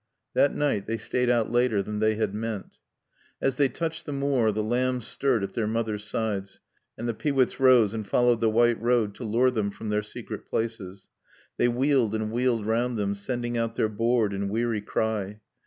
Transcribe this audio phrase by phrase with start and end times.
[0.33, 2.79] That night they stayed out later than they had meant.
[3.39, 6.59] As they touched the moor the lambs stirred at their mothers' sides
[6.97, 10.47] and the pewits rose and followed the white road to lure them from their secret
[10.47, 11.09] places;
[11.57, 15.39] they wheeled and wheeled round them, sending out their bored and weary cry.